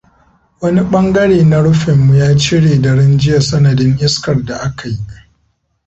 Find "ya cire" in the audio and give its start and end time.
2.21-2.73